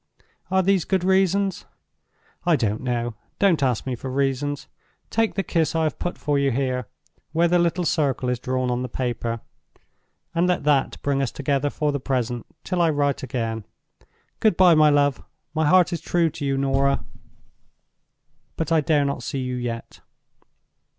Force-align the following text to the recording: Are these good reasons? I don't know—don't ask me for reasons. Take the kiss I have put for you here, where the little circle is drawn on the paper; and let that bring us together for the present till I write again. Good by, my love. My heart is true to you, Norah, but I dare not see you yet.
Are 0.49 0.63
these 0.63 0.83
good 0.83 1.03
reasons? 1.03 1.65
I 2.43 2.55
don't 2.55 2.81
know—don't 2.81 3.61
ask 3.61 3.85
me 3.85 3.93
for 3.93 4.09
reasons. 4.09 4.67
Take 5.11 5.35
the 5.35 5.43
kiss 5.43 5.75
I 5.75 5.83
have 5.83 5.99
put 5.99 6.17
for 6.17 6.39
you 6.39 6.49
here, 6.49 6.87
where 7.33 7.47
the 7.47 7.59
little 7.59 7.85
circle 7.85 8.27
is 8.27 8.39
drawn 8.39 8.71
on 8.71 8.81
the 8.81 8.89
paper; 8.89 9.41
and 10.33 10.47
let 10.47 10.63
that 10.63 10.99
bring 11.03 11.21
us 11.21 11.29
together 11.31 11.69
for 11.69 11.91
the 11.91 11.99
present 11.99 12.47
till 12.63 12.81
I 12.81 12.89
write 12.89 13.21
again. 13.21 13.63
Good 14.39 14.57
by, 14.57 14.73
my 14.73 14.89
love. 14.89 15.21
My 15.53 15.67
heart 15.67 15.93
is 15.93 16.01
true 16.01 16.31
to 16.31 16.45
you, 16.47 16.57
Norah, 16.57 17.05
but 18.55 18.71
I 18.71 18.81
dare 18.81 19.05
not 19.05 19.21
see 19.21 19.41
you 19.41 19.53
yet. 19.55 19.99